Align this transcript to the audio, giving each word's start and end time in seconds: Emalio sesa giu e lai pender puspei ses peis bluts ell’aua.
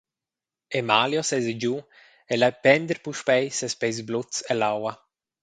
Emalio 0.79 1.21
sesa 1.29 1.53
giu 1.61 1.75
e 2.31 2.33
lai 2.37 2.53
pender 2.63 2.97
puspei 3.05 3.45
ses 3.57 3.73
peis 3.79 3.97
bluts 4.07 4.37
ell’aua. 4.51 4.93